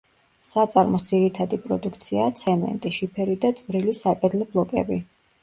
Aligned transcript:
საწარმოს 0.51 1.03
ძირითადი 1.09 1.59
პროდუქციაა 1.65 2.33
ცემენტი, 2.41 2.93
შიფერი 2.97 3.37
და 3.45 3.53
წვრილი 3.61 3.95
საკედლე 4.01 4.51
ბლოკები. 4.57 5.01